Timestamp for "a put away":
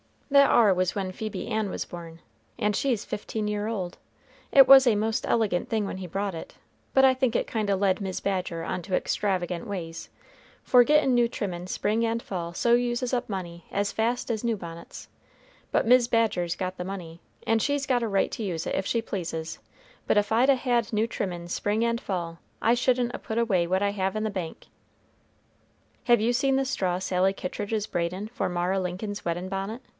23.13-23.67